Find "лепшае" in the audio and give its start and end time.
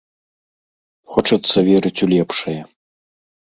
2.17-2.59